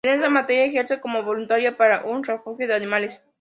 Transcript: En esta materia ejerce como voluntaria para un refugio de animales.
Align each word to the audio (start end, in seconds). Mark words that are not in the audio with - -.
En 0.03 0.15
esta 0.15 0.31
materia 0.31 0.65
ejerce 0.65 0.99
como 0.99 1.21
voluntaria 1.21 1.77
para 1.77 2.03
un 2.05 2.23
refugio 2.23 2.67
de 2.67 2.73
animales. 2.73 3.21